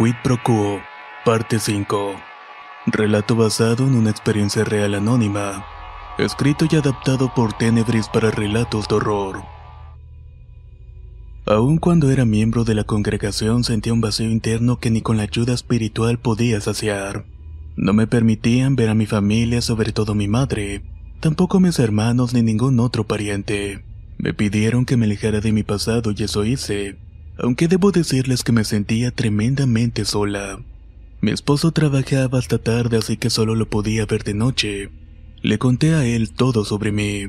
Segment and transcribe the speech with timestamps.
[0.00, 0.80] Quid Pro Quo,
[1.26, 2.14] parte 5.
[2.86, 5.66] Relato basado en una experiencia real anónima.
[6.16, 9.42] Escrito y adaptado por Tenebris para relatos de horror.
[11.44, 15.24] Aun cuando era miembro de la congregación sentía un vacío interno que ni con la
[15.24, 17.26] ayuda espiritual podía saciar.
[17.76, 20.80] No me permitían ver a mi familia, sobre todo mi madre,
[21.20, 23.84] tampoco mis hermanos ni ningún otro pariente.
[24.16, 26.96] Me pidieron que me alejara de mi pasado y eso hice,
[27.42, 30.60] aunque debo decirles que me sentía tremendamente sola.
[31.20, 34.90] Mi esposo trabajaba hasta tarde así que solo lo podía ver de noche.
[35.42, 37.28] Le conté a él todo sobre mí,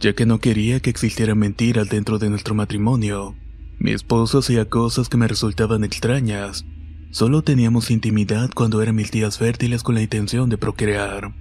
[0.00, 3.34] ya que no quería que existieran mentiras dentro de nuestro matrimonio.
[3.78, 6.64] Mi esposo hacía cosas que me resultaban extrañas.
[7.10, 11.34] Solo teníamos intimidad cuando eran mis días fértiles con la intención de procrear.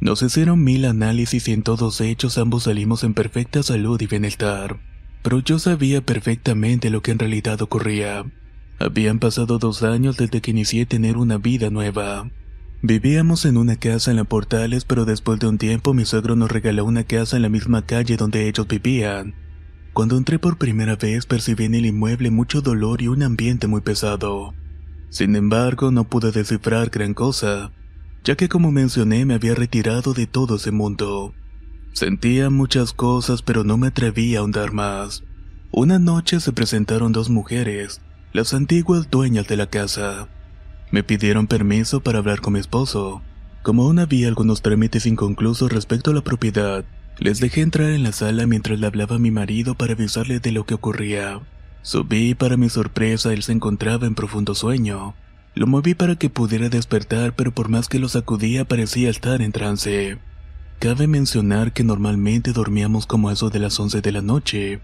[0.00, 4.80] Nos hicieron mil análisis y en todos hechos ambos salimos en perfecta salud y bienestar.
[5.22, 8.24] Pero yo sabía perfectamente lo que en realidad ocurría.
[8.78, 12.28] Habían pasado dos años desde que inicié tener una vida nueva.
[12.84, 16.50] Vivíamos en una casa en la Portales, pero después de un tiempo mi suegro nos
[16.50, 19.34] regaló una casa en la misma calle donde ellos vivían.
[19.92, 23.82] Cuando entré por primera vez percibí en el inmueble mucho dolor y un ambiente muy
[23.82, 24.54] pesado.
[25.10, 27.70] Sin embargo, no pude descifrar gran cosa,
[28.24, 31.34] ya que como mencioné me había retirado de todo ese mundo.
[31.92, 35.24] Sentía muchas cosas, pero no me atreví a ahondar más.
[35.70, 38.00] Una noche se presentaron dos mujeres,
[38.32, 40.28] las antiguas dueñas de la casa.
[40.90, 43.22] Me pidieron permiso para hablar con mi esposo.
[43.62, 46.84] Como aún había algunos trámites inconclusos respecto a la propiedad,
[47.18, 50.52] les dejé entrar en la sala mientras le hablaba a mi marido para avisarle de
[50.52, 51.40] lo que ocurría.
[51.82, 55.14] Subí y para mi sorpresa él se encontraba en profundo sueño.
[55.54, 59.52] Lo moví para que pudiera despertar, pero por más que lo sacudía parecía estar en
[59.52, 60.18] trance.
[60.78, 64.80] Cabe mencionar que normalmente dormíamos como eso de las 11 de la noche,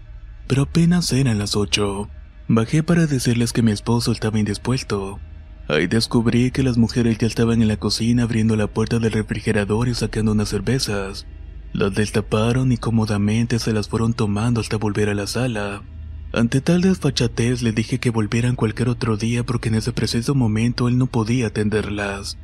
[0.47, 2.09] pero apenas eran las 8.
[2.47, 5.19] Bajé para decirles que mi esposo estaba indispuesto.
[5.67, 9.87] Ahí descubrí que las mujeres ya estaban en la cocina abriendo la puerta del refrigerador
[9.87, 11.27] y sacando unas cervezas.
[11.73, 15.83] Las destaparon y cómodamente se las fueron tomando hasta volver a la sala.
[16.33, 20.87] Ante tal desfachatez le dije que volvieran cualquier otro día porque en ese preciso momento
[20.87, 22.37] él no podía atenderlas.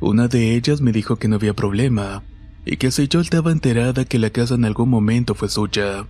[0.00, 2.24] Una de ellas me dijo que no había problema,
[2.66, 6.08] y que si yo estaba enterada que la casa en algún momento fue suya.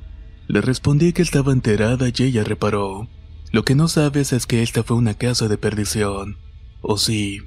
[0.48, 3.08] Le respondí que estaba enterada y ella reparó.
[3.52, 6.38] Lo que no sabes es que esta fue una casa de perdición.
[6.80, 7.40] O sí.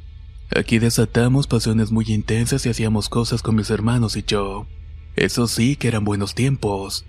[0.55, 4.67] Aquí desatamos pasiones muy intensas y hacíamos cosas con mis hermanos y yo.
[5.15, 7.05] Eso sí que eran buenos tiempos.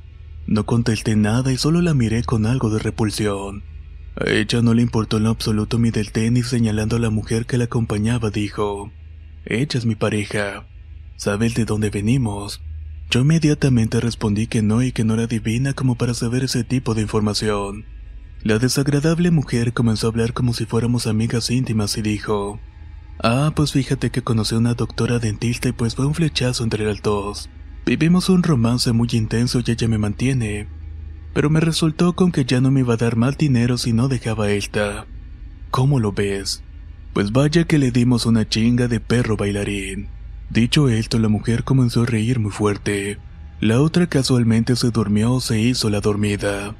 [0.46, 3.62] No contesté nada y solo la miré con algo de repulsión.
[4.16, 7.44] A ella no le importó en lo absoluto mi del tenis señalando a la mujer
[7.44, 8.90] que la acompañaba dijo,
[9.44, 10.66] Ella es mi pareja.
[11.20, 12.62] ¿Sabes de dónde venimos?
[13.10, 16.94] Yo inmediatamente respondí que no y que no era divina como para saber ese tipo
[16.94, 17.84] de información.
[18.42, 22.58] La desagradable mujer comenzó a hablar como si fuéramos amigas íntimas y dijo,
[23.22, 26.86] Ah, pues fíjate que conocí a una doctora dentista y pues fue un flechazo entre
[26.86, 27.50] las dos.
[27.84, 30.68] Vivimos un romance muy intenso y ella me mantiene,
[31.34, 34.08] pero me resultó con que ya no me iba a dar más dinero si no
[34.08, 35.06] dejaba a esta.
[35.70, 36.62] ¿Cómo lo ves?
[37.12, 40.08] Pues vaya que le dimos una chinga de perro bailarín.
[40.50, 43.18] Dicho esto, la mujer comenzó a reír muy fuerte.
[43.60, 46.74] La otra casualmente se durmió o se hizo la dormida.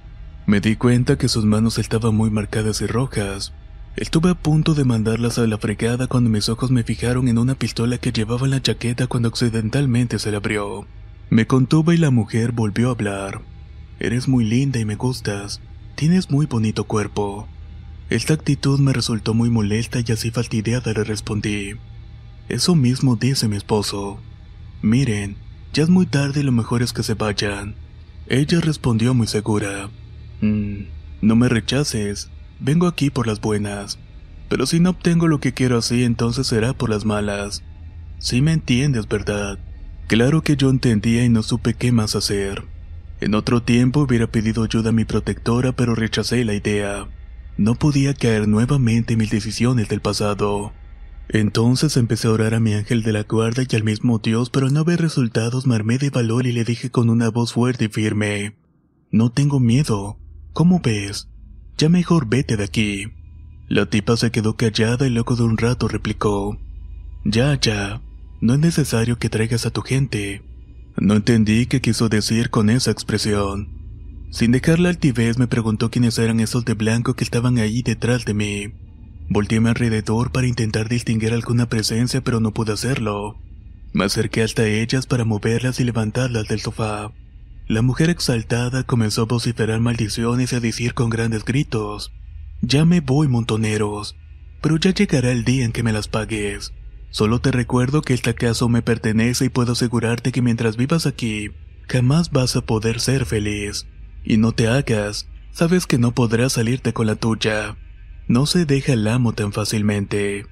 [0.45, 3.53] Me di cuenta que sus manos estaban muy marcadas y rojas.
[3.95, 7.55] Estuve a punto de mandarlas a la fregada cuando mis ojos me fijaron en una
[7.55, 10.87] pistola que llevaba en la chaqueta cuando accidentalmente se la abrió.
[11.29, 13.43] Me contuve y la mujer volvió a hablar.
[14.01, 15.61] Eres muy linda y me gustas.
[15.95, 17.47] Tienes muy bonito cuerpo.
[18.09, 21.75] Esta actitud me resultó muy molesta y así fastidiada le respondí.
[22.51, 24.19] Eso mismo dice mi esposo.
[24.83, 25.37] Miren,
[25.73, 27.77] ya es muy tarde y lo mejor es que se vayan.
[28.27, 29.89] Ella respondió muy segura.
[30.41, 30.87] "Mm,
[31.23, 32.29] no me rechaces.
[32.59, 34.01] Vengo aquí por las buenas.
[34.49, 37.63] Pero si no obtengo lo que quiero así, entonces será por las malas.
[38.19, 39.61] Sí me entiendes, ¿verdad?
[40.09, 42.65] Claro que yo entendía y no supe qué más hacer.
[43.21, 47.07] En otro tiempo hubiera pedido ayuda a mi protectora, pero rechacé la idea.
[47.57, 50.73] No podía caer nuevamente en mis decisiones del pasado.
[51.33, 54.67] Entonces empecé a orar a mi ángel de la guarda y al mismo Dios, pero
[54.67, 57.85] al no ver resultados me armé de valor y le dije con una voz fuerte
[57.85, 58.57] y firme.
[59.13, 60.19] No tengo miedo.
[60.53, 61.29] ¿Cómo ves?
[61.79, 63.07] Ya mejor vete de aquí.
[63.69, 66.59] La tipa se quedó callada y luego de un rato replicó.
[67.25, 68.03] Ya, ya.
[68.41, 70.43] No es necesario que traigas a tu gente.
[70.97, 73.69] No entendí qué quiso decir con esa expresión.
[74.33, 78.25] Sin dejar la altivez me preguntó quiénes eran esos de blanco que estaban ahí detrás
[78.25, 78.73] de mí.
[79.33, 83.39] Volteé a mi alrededor para intentar distinguir alguna presencia pero no pude hacerlo.
[83.93, 87.13] Me acerqué hasta ellas para moverlas y levantarlas del sofá.
[87.69, 92.13] La mujer exaltada comenzó a vociferar maldiciones y a decir con grandes gritos.
[92.61, 94.17] Ya me voy, montoneros,
[94.61, 96.73] pero ya llegará el día en que me las pagues.
[97.11, 101.51] Solo te recuerdo que esta casa me pertenece y puedo asegurarte que mientras vivas aquí,
[101.89, 103.87] jamás vas a poder ser feliz.
[104.25, 107.77] Y no te hagas, sabes que no podrás salirte con la tuya.
[108.31, 110.47] No se deja el amo tan fácilmente.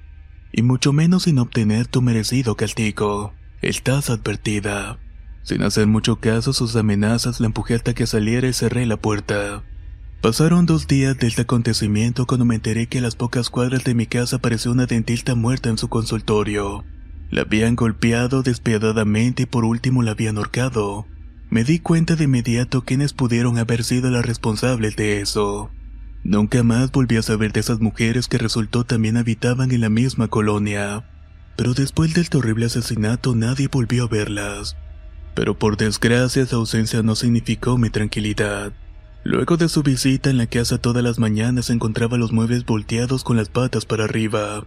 [0.51, 3.31] Y mucho menos sin obtener tu merecido castigo.
[3.61, 4.99] Estás advertida.
[5.43, 9.63] Sin hacer mucho caso sus amenazas, la empujé hasta que saliera y cerré la puerta.
[10.19, 13.95] Pasaron dos días de este acontecimiento cuando me enteré que a las pocas cuadras de
[13.95, 16.83] mi casa apareció una dentista muerta en su consultorio.
[17.29, 21.07] La habían golpeado despiadadamente y por último la habían ahorcado.
[21.49, 25.71] Me di cuenta de inmediato quiénes pudieron haber sido las responsables de eso.
[26.23, 30.27] Nunca más volví a saber de esas mujeres que resultó también habitaban en la misma
[30.27, 31.05] colonia.
[31.55, 34.75] Pero después del terrible asesinato nadie volvió a verlas.
[35.33, 38.73] Pero por desgracia esa ausencia no significó mi tranquilidad.
[39.23, 43.37] Luego de su visita en la casa todas las mañanas encontraba los muebles volteados con
[43.37, 44.65] las patas para arriba.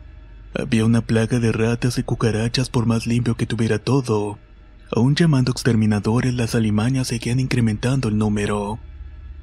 [0.54, 4.38] Había una plaga de ratas y cucarachas por más limpio que tuviera todo.
[4.94, 8.78] Aún llamando exterminadores, las alimañas seguían incrementando el número.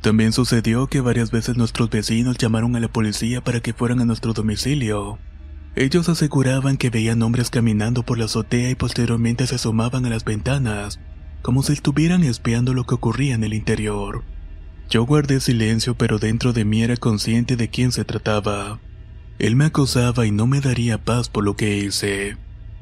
[0.02, 4.06] También sucedió que varias veces nuestros vecinos llamaron a la policía para que fueran a
[4.06, 5.20] nuestro domicilio.
[5.76, 10.24] Ellos aseguraban que veían hombres caminando por la azotea y posteriormente se asomaban a las
[10.24, 11.00] ventanas,
[11.42, 14.24] como si estuvieran espiando lo que ocurría en el interior.
[14.90, 18.80] Yo guardé silencio, pero dentro de mí era consciente de quién se trataba.
[19.38, 22.38] Él me acosaba y no me daría paz por lo que hice.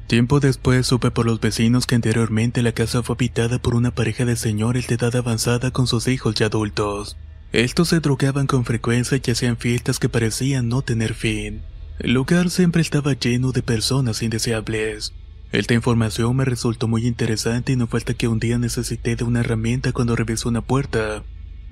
[0.08, 4.24] Tiempo después supe por los vecinos que anteriormente la casa fue habitada por una pareja
[4.24, 7.18] de señores de edad avanzada con sus hijos ya adultos.
[7.52, 11.60] Estos se drogaban con frecuencia y hacían fiestas que parecían no tener fin.
[11.98, 15.12] El lugar siempre estaba lleno de personas indeseables.
[15.52, 19.40] Esta información me resultó muy interesante y no falta que un día necesité de una
[19.40, 21.22] herramienta cuando revisé una puerta,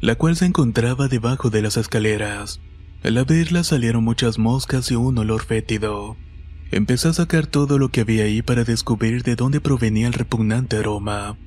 [0.02, 2.60] la cual se encontraba debajo de las escaleras.
[3.02, 6.18] Al abrirla salieron muchas moscas y un olor fétido.
[6.70, 10.76] Empecé a sacar todo lo que había ahí para descubrir de dónde provenía el repugnante
[10.76, 11.38] aroma.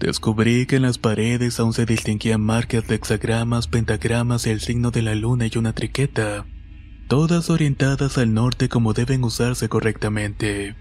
[0.00, 5.02] Descubrí que en las paredes aún se distinguían marcas de hexagramas, pentagramas el signo de
[5.02, 6.46] la luna y una triqueta,
[7.06, 10.74] todas orientadas al norte como deben usarse correctamente.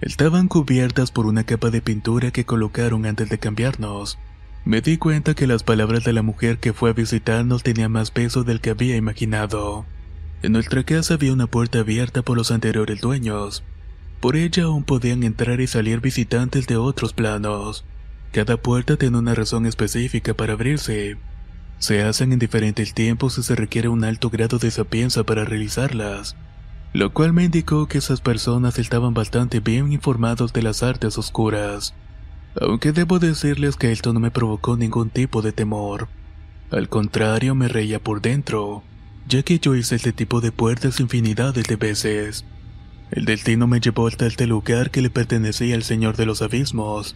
[0.00, 4.18] Estaban cubiertas por una capa de pintura que colocaron antes de cambiarnos.
[4.64, 8.10] Me di cuenta que las palabras de la mujer que fue a visitarnos tenían más
[8.10, 9.86] peso del que había imaginado.
[10.40, 13.64] En nuestra casa había una puerta abierta por los anteriores dueños.
[14.20, 17.84] Por ella aún podían entrar y salir visitantes de otros planos.
[18.32, 21.16] Cada puerta tiene una razón específica para abrirse.
[21.78, 26.36] Se hacen en diferentes tiempos y se requiere un alto grado de sapienza para realizarlas,
[26.92, 31.94] lo cual me indicó que esas personas estaban bastante bien informados de las artes oscuras.
[32.60, 36.08] Aunque debo decirles que esto no me provocó ningún tipo de temor.
[36.70, 38.82] Al contrario, me reía por dentro,
[39.28, 42.44] ya que yo hice este tipo de puertas infinidades de veces.
[43.10, 47.14] El destino me llevó hasta este lugar que le pertenecía al Señor de los Abismos,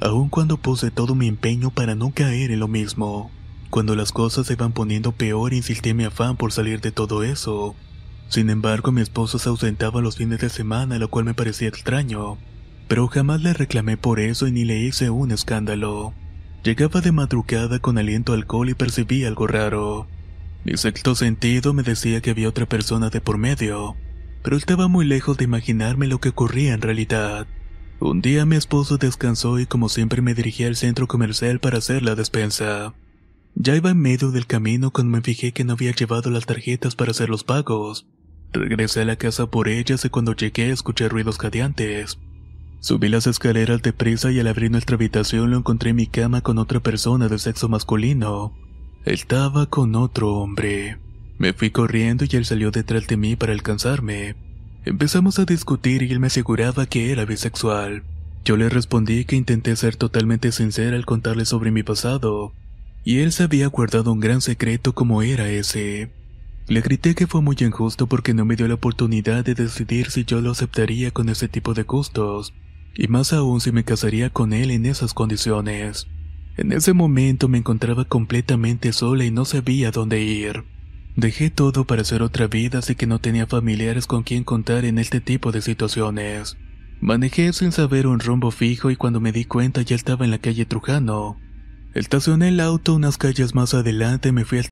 [0.00, 3.30] aun cuando puse todo mi empeño para no caer en lo mismo.
[3.70, 7.22] Cuando las cosas se iban poniendo peor, insistí en mi afán por salir de todo
[7.22, 7.74] eso.
[8.28, 12.38] Sin embargo, mi esposo se ausentaba los fines de semana, lo cual me parecía extraño
[12.88, 16.14] pero jamás le reclamé por eso y ni le hice un escándalo.
[16.64, 20.08] Llegaba de madrugada con aliento alcohol y percibí algo raro.
[20.70, 23.96] Mi sexto sentido me decía que había otra persona de por medio,
[24.42, 27.46] pero estaba muy lejos de imaginarme lo que ocurría en realidad.
[28.00, 32.02] Un día mi esposo descansó y como siempre me dirigí al centro comercial para hacer
[32.02, 32.92] la despensa.
[33.54, 36.94] Ya iba en medio del camino cuando me fijé que no había llevado las tarjetas
[36.94, 38.06] para hacer los pagos.
[38.52, 42.18] Regresé a la casa por ellas y cuando llegué escuché ruidos jadeantes.
[42.80, 46.58] Subí las escaleras deprisa y al abrir nuestra habitación lo encontré en mi cama con
[46.58, 48.52] otra persona de sexo masculino.
[49.04, 50.98] Estaba con otro hombre.
[51.38, 54.34] Me fui corriendo y él salió detrás de mí para alcanzarme.
[54.84, 58.02] Empezamos a discutir y él me aseguraba que era bisexual.
[58.44, 62.54] Yo le respondí que intenté ser totalmente sincera al contarle sobre mi pasado,
[63.04, 66.10] y él se había guardado un gran secreto como era ese.
[66.66, 70.24] Le grité que fue muy injusto porque no me dio la oportunidad de decidir si
[70.24, 72.52] yo lo aceptaría con ese tipo de gustos,
[72.94, 76.08] y más aún si me casaría con él en esas condiciones.
[76.58, 80.64] En ese momento me encontraba completamente sola y no sabía dónde ir.
[81.14, 84.98] Dejé todo para hacer otra vida así que no tenía familiares con quien contar en
[84.98, 86.56] este tipo de situaciones.
[87.00, 90.38] Manejé sin saber un rumbo fijo y cuando me di cuenta ya estaba en la
[90.38, 91.38] calle Trujano.
[91.94, 94.68] Estacioné el auto unas calles más adelante y me fui al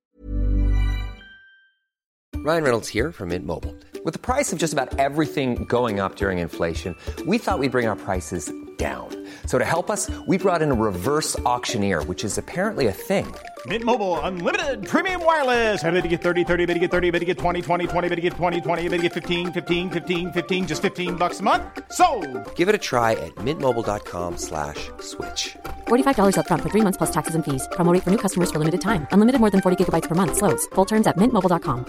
[2.43, 3.77] Ryan Reynolds here from Mint Mobile.
[4.05, 7.87] With the price of just about everything going up during inflation, we thought we'd bring
[7.87, 9.09] our prices down.
[9.47, 13.27] So to help us, we brought in a reverse auctioneer, which is apparently a thing.
[13.67, 15.83] Mint Mobile unlimited premium wireless.
[15.83, 18.09] Ready to get 30, 30, bit to get 30, bit to get 20, 20, 20,
[18.09, 21.41] bit to get 20, 20, bit to get 15, 15, 15, 15 just 15 bucks
[21.41, 21.63] a month.
[21.91, 22.07] So,
[22.55, 25.57] Give it a try at mintmobile.com slash switch.
[25.89, 27.67] $45 upfront for three months plus taxes and fees.
[27.73, 29.07] Promo for new customers for limited time.
[29.11, 30.37] Unlimited more than 40 gigabytes per month.
[30.37, 30.67] Slows.
[30.75, 31.87] Full terms at mintmobile.com.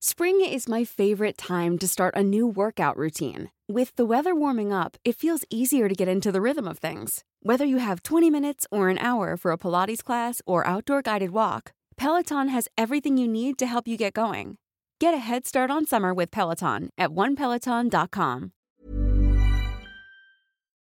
[0.00, 3.48] Spring is my favorite time to start a new workout routine.
[3.68, 7.24] With the weather warming up, it feels easier to get into the rhythm of things.
[7.42, 11.30] Whether you have 20 minutes or an hour for a Pilates class or outdoor guided
[11.30, 14.58] walk, Peloton has everything you need to help you get going.
[15.00, 18.52] Get a head start on summer with Peloton at onepeloton.com.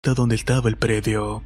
[0.01, 1.43] donde estaba el predio.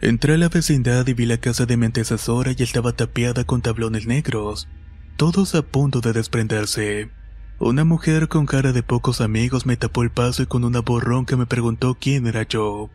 [0.00, 3.62] Entré a la vecindad y vi la casa de mi antecesora y estaba tapiada con
[3.62, 4.66] tablones negros,
[5.16, 7.21] todos a punto de desprenderse.
[7.58, 11.02] Una mujer con cara de pocos amigos me tapó el paso y con una voz
[11.02, 12.90] ronca me preguntó quién era yo.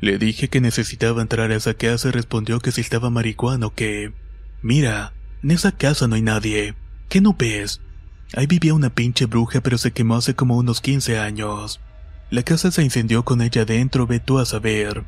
[0.00, 3.74] Le dije que necesitaba entrar a esa casa y respondió que si estaba marihuana o
[3.74, 4.12] qué.
[4.62, 6.74] Mira, en esa casa no hay nadie.
[7.08, 7.80] ¿Qué no ves?
[8.34, 11.80] Ahí vivía una pinche bruja pero se quemó hace como unos 15 años.
[12.30, 15.04] La casa se incendió con ella dentro, ve tú a saber.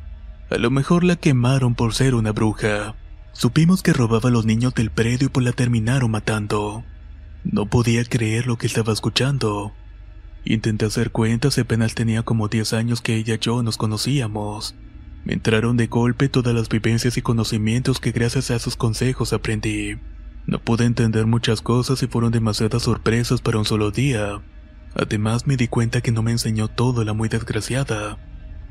[0.49, 2.95] A lo mejor la quemaron por ser una bruja.
[3.33, 6.85] Supimos que robaba a los niños del predio y pues la terminaron matando.
[7.51, 9.71] No podía creer lo que estaba escuchando.
[10.45, 14.75] Intenté hacer cuentas y apenas tenía como 10 años que ella y yo nos conocíamos.
[15.25, 19.97] Me entraron de golpe todas las vivencias y conocimientos que gracias a sus consejos aprendí.
[20.47, 24.41] No pude entender muchas cosas y fueron demasiadas sorpresas para un solo día.
[24.95, 28.17] Además me di cuenta que no me enseñó todo la muy desgraciada.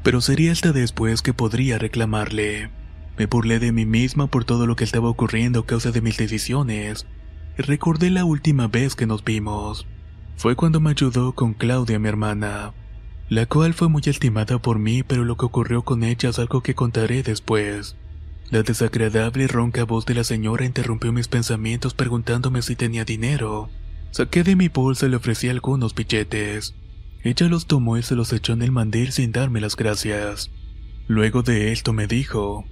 [0.03, 2.71] Pero sería hasta después que podría reclamarle.
[3.17, 6.17] Me burlé de mí misma por todo lo que estaba ocurriendo a causa de mis
[6.17, 7.07] decisiones.
[7.57, 9.87] Recordé la última vez que nos vimos.
[10.37, 12.75] Fue cuando me ayudó con Claudia, mi hermana,
[13.29, 16.63] la cual fue muy estimada por mí, pero lo que ocurrió con ella es algo
[16.63, 17.97] que contaré después.
[18.51, 23.71] La desagradable y ronca voz de la señora interrumpió mis pensamientos preguntándome si tenía dinero.
[24.11, 26.75] Saqué de mi bolsa y le ofrecí algunos billetes.
[27.23, 30.51] Ella los tomó y se los echó en el mandil sin darme las gracias.
[31.07, 32.65] Luego de esto me dijo,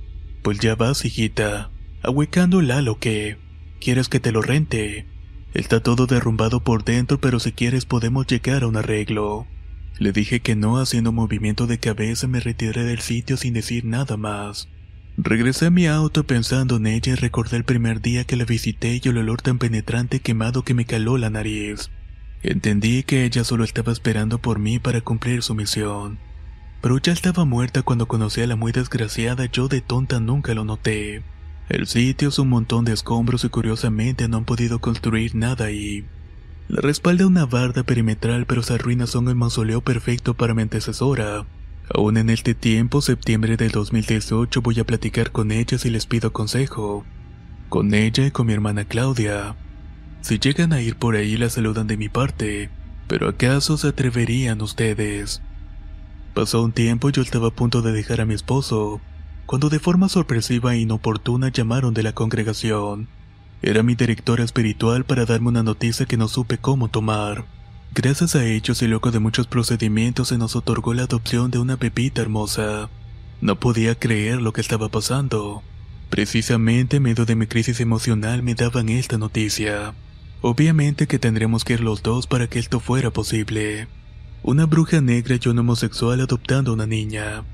[0.42, 1.70] pues ya vas, hijita,
[2.02, 3.38] ahuecándola lo que...
[3.82, 5.06] ¿Quieres que te lo rente?
[5.54, 9.48] Está todo derrumbado por dentro, pero si quieres podemos llegar a un arreglo.
[9.98, 14.16] Le dije que no, haciendo movimiento de cabeza me retiré del sitio sin decir nada
[14.16, 14.68] más.
[15.16, 19.00] Regresé a mi auto pensando en ella y recordé el primer día que la visité
[19.02, 21.90] y el olor tan penetrante quemado que me caló la nariz.
[22.44, 26.20] Entendí que ella solo estaba esperando por mí para cumplir su misión.
[26.82, 30.64] Pero ya estaba muerta cuando conocí a la muy desgraciada, yo de tonta nunca lo
[30.64, 31.24] noté.
[31.72, 36.04] El sitio es un montón de escombros y curiosamente no han podido construir nada ahí.
[36.68, 41.46] La respalda una barda perimetral pero esas ruinas son el mausoleo perfecto para mi antecesora.
[41.94, 46.30] Aún en este tiempo, septiembre del 2018, voy a platicar con ellas y les pido
[46.30, 47.06] consejo.
[47.70, 49.56] Con ella y con mi hermana Claudia.
[50.20, 52.68] Si llegan a ir por ahí la saludan de mi parte,
[53.08, 55.40] pero ¿acaso se atreverían ustedes?
[56.34, 59.00] Pasó un tiempo y yo estaba a punto de dejar a mi esposo,
[59.46, 63.08] cuando de forma sorpresiva e inoportuna llamaron de la congregación.
[63.62, 67.44] Era mi directora espiritual para darme una noticia que no supe cómo tomar.
[67.94, 71.76] Gracias a ellos y luego de muchos procedimientos se nos otorgó la adopción de una
[71.76, 72.88] pepita hermosa.
[73.40, 75.62] No podía creer lo que estaba pasando.
[76.08, 79.94] Precisamente en medio de mi crisis emocional me daban esta noticia.
[80.40, 83.88] Obviamente que tendríamos que ir los dos para que esto fuera posible.
[84.42, 87.44] Una bruja negra y un homosexual adoptando una niña.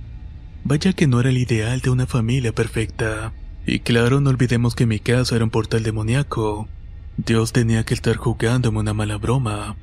[0.65, 3.33] Vaya que no era el ideal de una familia perfecta.
[3.67, 6.69] Y claro, no olvidemos que mi casa era un portal demoníaco.
[7.17, 9.77] Dios tenía que estar jugándome una mala broma.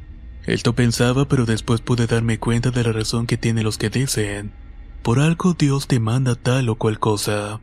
[0.45, 4.53] Esto pensaba, pero después pude darme cuenta de la razón que tienen los que dicen.
[5.01, 7.61] Por algo Dios te manda tal o cual cosa.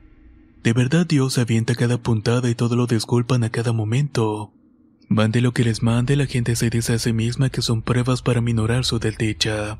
[0.62, 4.52] De verdad Dios avienta cada puntada y todo lo disculpan a cada momento.
[5.09, 8.23] Mande lo que les mande, la gente se dice a sí misma que son pruebas
[8.23, 9.78] para minorar su desdicha.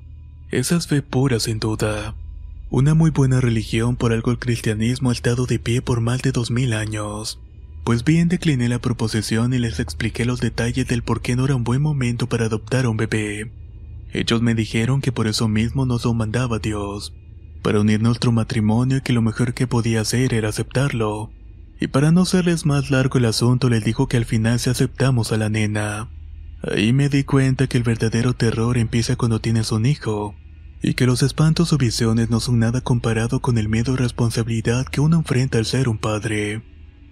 [0.51, 2.15] Esa es fe pura sin duda.
[2.75, 6.33] Una muy buena religión por algo el cristianismo ha estado de pie por más de
[6.33, 7.39] dos mil años.
[7.85, 11.55] Pues bien decliné la proposición y les expliqué los detalles del por qué no era
[11.55, 13.53] un buen momento para adoptar a un bebé.
[14.15, 17.13] Ellos me dijeron que por eso mismo nos lo mandaba Dios,
[17.61, 21.31] para unir nuestro matrimonio y que lo mejor que podía hacer era aceptarlo.
[21.79, 25.31] Y para no serles más largo el asunto les dijo que al final se aceptamos
[25.31, 26.09] a la nena.
[26.63, 30.35] Ahí me di cuenta que el verdadero terror empieza cuando tienes un hijo,
[30.83, 34.87] y que los espantos o visiones no son nada comparado con el miedo y responsabilidad
[34.87, 36.63] que uno enfrenta al ser un padre.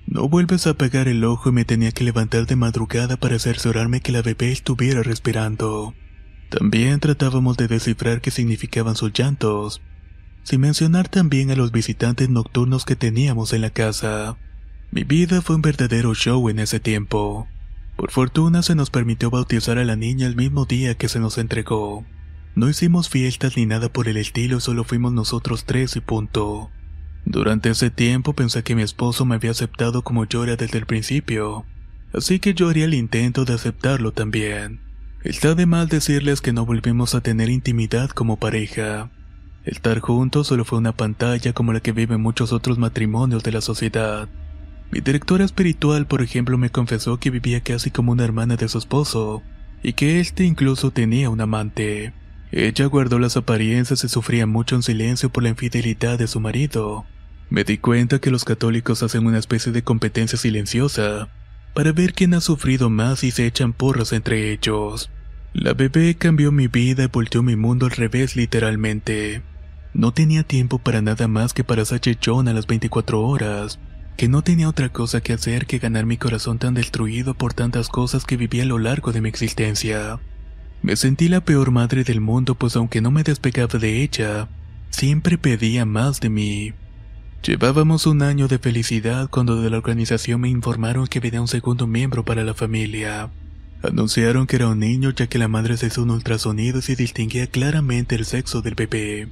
[0.07, 4.01] No vuelves a pegar el ojo y me tenía que levantar de madrugada para cerciorarme
[4.01, 5.95] que la bebé estuviera respirando.
[6.49, 9.81] También tratábamos de descifrar qué significaban sus llantos,
[10.43, 14.37] sin mencionar también a los visitantes nocturnos que teníamos en la casa.
[14.91, 17.47] Mi vida fue un verdadero show en ese tiempo.
[17.97, 21.39] Por fortuna se nos permitió bautizar a la niña el mismo día que se nos
[21.39, 22.05] entregó.
[22.55, 26.71] No hicimos fiestas ni nada por el estilo, solo fuimos nosotros tres y punto.
[27.25, 30.87] Durante ese tiempo pensé que mi esposo me había aceptado como yo era desde el
[30.87, 31.65] principio,
[32.13, 34.81] así que yo haría el intento de aceptarlo también.
[35.23, 39.11] Está de mal decirles que no volvimos a tener intimidad como pareja.
[39.65, 43.61] Estar juntos solo fue una pantalla como la que viven muchos otros matrimonios de la
[43.61, 44.29] sociedad.
[44.91, 48.79] Mi directora espiritual, por ejemplo, me confesó que vivía casi como una hermana de su
[48.79, 49.43] esposo,
[49.83, 52.13] y que éste incluso tenía un amante.
[52.53, 57.05] Ella guardó las apariencias y sufría mucho en silencio por la infidelidad de su marido.
[57.49, 61.29] Me di cuenta que los católicos hacen una especie de competencia silenciosa,
[61.75, 65.11] para ver quién ha sufrido más y se echan porras entre ellos.
[65.53, 69.43] La bebé cambió mi vida y volteó mi mundo al revés literalmente.
[69.93, 73.81] No tenía tiempo para nada más que para ser chechón a las 24 horas,
[74.17, 77.89] que no tenía otra cosa que hacer que ganar mi corazón tan destruido por tantas
[77.89, 80.21] cosas que viví a lo largo de mi existencia.
[80.83, 84.49] Me sentí la peor madre del mundo pues aunque no me despegaba de ella,
[84.91, 86.73] siempre pedía más de mí.
[87.43, 91.87] Llevábamos un año de felicidad cuando de la organización me informaron que venía un segundo
[91.87, 93.31] miembro para la familia.
[93.83, 97.47] Anunciaron que era un niño ya que la madre se hizo un ultrasonido y distinguía
[97.47, 99.29] claramente el sexo del bebé.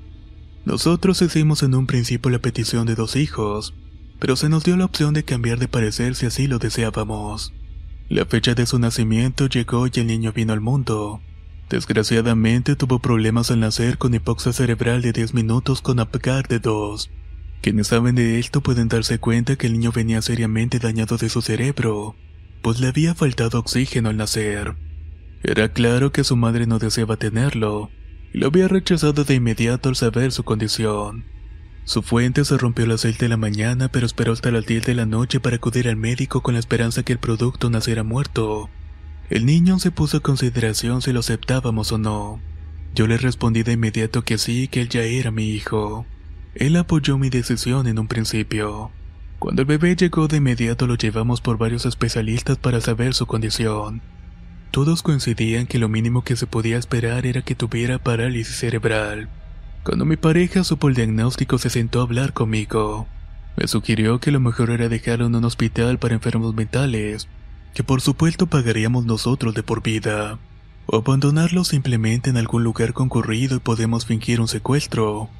[0.64, 3.74] Nosotros hicimos en un principio la petición de dos hijos,
[4.18, 7.52] pero se nos dio la opción de cambiar de parecer si así lo deseábamos.
[8.08, 11.20] La fecha de su nacimiento llegó y el niño vino al mundo.
[11.70, 17.10] Desgraciadamente tuvo problemas al nacer con hipoxia cerebral de 10 minutos con Apgar de 2.
[17.60, 21.42] Quienes saben de esto pueden darse cuenta que el niño venía seriamente dañado de su
[21.42, 22.16] cerebro,
[22.62, 24.76] pues le había faltado oxígeno al nacer.
[25.42, 27.90] Era claro que su madre no deseaba tenerlo,
[28.32, 31.24] y lo había rechazado de inmediato al saber su condición.
[31.84, 34.84] Su fuente se rompió a las 6 de la mañana, pero esperó hasta las 10
[34.86, 38.70] de la noche para acudir al médico con la esperanza que el producto naciera muerto.
[39.30, 42.40] El niño se puso a consideración si lo aceptábamos o no.
[42.94, 46.06] Yo le respondí de inmediato que sí, que él ya era mi hijo.
[46.54, 48.90] Él apoyó mi decisión en un principio.
[49.38, 54.00] Cuando el bebé llegó de inmediato lo llevamos por varios especialistas para saber su condición.
[54.70, 59.28] Todos coincidían que lo mínimo que se podía esperar era que tuviera parálisis cerebral.
[59.84, 63.06] Cuando mi pareja supo el diagnóstico se sentó a hablar conmigo.
[63.56, 67.28] Me sugirió que lo mejor era dejarlo en un hospital para enfermos mentales,
[67.78, 70.40] que por supuesto pagaríamos nosotros de por vida,
[70.86, 75.30] o abandonarlo simplemente en algún lugar concurrido y podemos fingir un secuestro.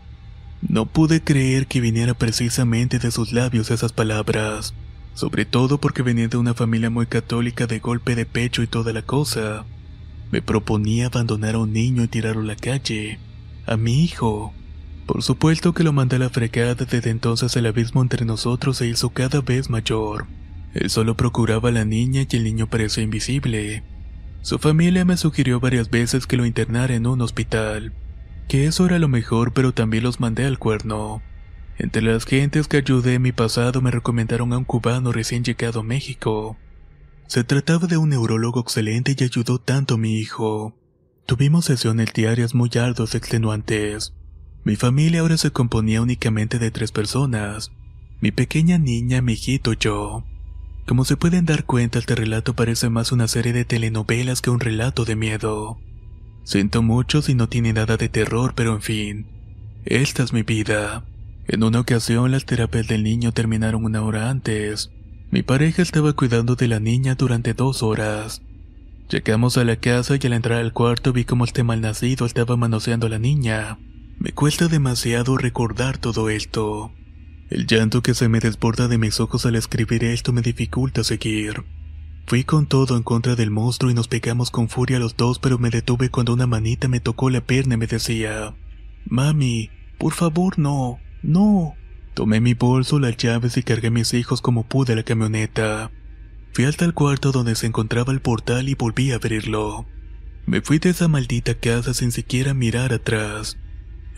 [0.63, 4.73] No pude creer que viniera precisamente de sus labios esas palabras,
[5.15, 8.93] sobre todo porque venía de una familia muy católica de golpe de pecho y toda
[8.93, 9.65] la cosa.
[10.31, 13.19] Me proponía abandonar a un niño y tirarlo a la calle,
[13.67, 14.55] a mi hijo.
[15.07, 18.87] Por supuesto que lo mandé a la fregada desde entonces el abismo entre nosotros se
[18.87, 20.29] hizo cada vez mayor.
[20.75, 23.83] Él solo procuraba a la niña y el niño parecía invisible.
[24.43, 27.93] Su familia me sugirió varias veces que lo internara en un hospital,
[28.49, 31.23] que eso era lo mejor, pero también los mandé al cuerno.
[31.79, 35.81] Entre las gentes que ayudé en mi pasado me recomendaron a un cubano recién llegado
[35.81, 36.57] a México.
[37.29, 40.75] Se trataba de un neurólogo excelente y ayudó tanto a mi hijo.
[41.27, 44.15] Tuvimos sesiones diarias muy arduas extenuantes.
[44.65, 47.71] Mi familia ahora se componía únicamente de tres personas.
[48.21, 50.25] Mi pequeña niña, mi hijito y yo.
[50.89, 54.59] Como se pueden dar cuenta, este relato parece más una serie de telenovelas que un
[54.59, 55.79] relato de miedo.
[56.45, 59.27] Siento mucho si no tiene nada de terror, pero en fin,
[59.85, 61.05] esta es mi vida.
[61.47, 64.91] En una ocasión las terapias del niño terminaron una hora antes.
[65.31, 68.41] Mi pareja estaba cuidando de la niña durante dos horas.
[69.11, 73.09] Llegamos a la casa y al entrar al cuarto vi como este malnacido estaba manoseando
[73.09, 73.79] a la niña.
[74.19, 76.93] Me cuesta demasiado recordar todo esto.
[77.51, 81.65] El llanto que se me desborda de mis ojos al escribir esto me dificulta seguir.
[82.27, 85.59] Fui con todo en contra del monstruo y nos pegamos con furia los dos, pero
[85.59, 88.55] me detuve cuando una manita me tocó la pierna y me decía,
[89.07, 91.75] Mami, Por favor, no, no.
[92.13, 95.91] Tomé mi bolso, las llaves y cargué mis hijos como pude a la camioneta.
[96.53, 99.87] Fui hasta el cuarto donde se encontraba el portal y volví a abrirlo.
[100.45, 103.57] Me fui de esa maldita casa sin siquiera mirar atrás.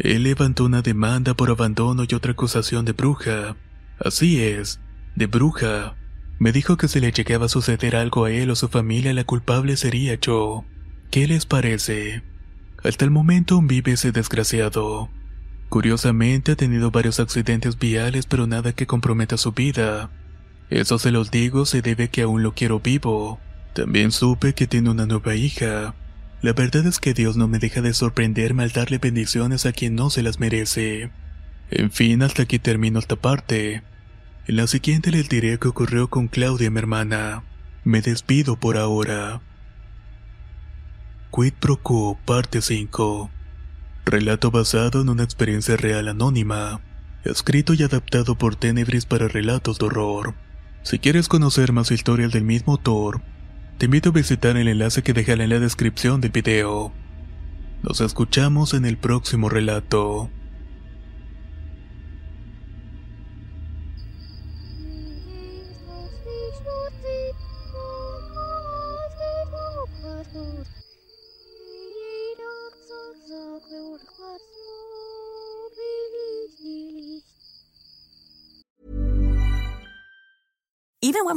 [0.02, 3.56] Él levantó una demanda por abandono y otra acusación de bruja.
[3.98, 4.80] Así es,
[5.14, 5.94] de bruja.
[6.38, 9.24] Me dijo que si le llegaba a suceder algo a él o su familia, la
[9.24, 10.64] culpable sería yo.
[11.10, 12.22] ¿Qué les parece?
[12.82, 15.10] Hasta el momento vive ese desgraciado.
[15.68, 20.10] Curiosamente ha tenido varios accidentes viales pero nada que comprometa su vida.
[20.70, 23.38] Eso se los digo se debe que aún lo quiero vivo.
[23.74, 25.94] También supe que tiene una nueva hija.
[26.42, 29.94] La verdad es que Dios no me deja de sorprenderme al darle bendiciones a quien
[29.94, 31.11] no se las merece.
[31.70, 33.83] En fin, hasta aquí termino esta parte.
[34.46, 37.44] En la siguiente les diré qué ocurrió con Claudia, mi hermana.
[37.85, 39.42] Me despido por ahora.
[41.31, 43.31] Quid Pro Quo, parte 5.
[44.07, 46.81] Relato basado en una experiencia real anónima.
[47.22, 50.35] Escrito y adaptado por Tenebris para relatos de horror.
[50.83, 53.20] Si quieres conocer más historias del mismo autor,
[53.80, 56.92] te invito a visitar el enlace que dejaré en la descripción del video.
[57.82, 60.28] Nos escuchamos en el próximo relato.